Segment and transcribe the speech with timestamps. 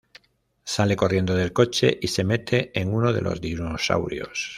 [0.63, 4.49] Sale corriendo del coche y se mete en uno de los dinosaurios.